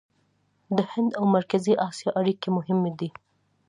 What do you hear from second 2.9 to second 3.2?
دي.